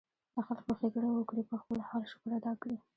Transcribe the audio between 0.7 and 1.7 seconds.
ښېګړه وکړي، پۀ